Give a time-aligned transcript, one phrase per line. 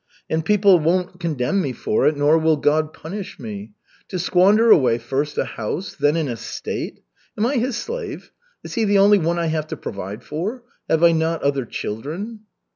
[0.31, 3.73] And people won't condemn me for it, nor will God punish me.
[4.07, 7.03] To squander away first a house, then an estate!
[7.37, 8.31] Am I his slave?
[8.63, 10.63] Is he the only one I have to provide for?
[10.89, 12.39] Have I not other children?"